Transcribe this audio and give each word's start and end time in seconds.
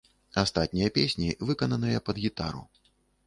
Астатнія 0.41 0.87
песні 0.95 1.29
выкананыя 1.49 2.01
пад 2.09 2.17
гітару. 2.25 2.65